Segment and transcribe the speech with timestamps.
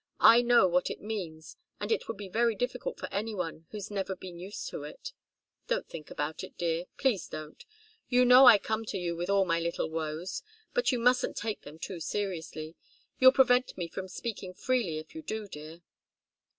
[0.25, 3.91] I know what it means, and it would be very difficult for any one who's
[3.91, 5.13] never been used to it.
[5.67, 6.85] Don't think about it, dear.
[6.97, 7.63] Please don't.
[8.09, 10.41] You know I come to you with all my little woes
[10.73, 12.75] but you mustn't take them too seriously.
[13.19, 15.83] You'll prevent me from speaking freely if you do, dear."